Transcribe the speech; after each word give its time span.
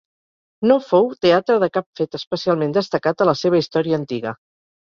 No 0.71 0.77
fou 0.85 1.09
teatre 1.25 1.57
de 1.65 1.69
cap 1.77 1.87
fet 2.01 2.19
especialment 2.21 2.75
destacat 2.79 3.25
a 3.27 3.31
la 3.33 3.39
seva 3.45 3.63
història 3.65 4.01
antiga. 4.03 4.35